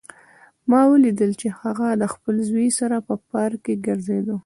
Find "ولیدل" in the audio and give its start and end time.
0.91-1.31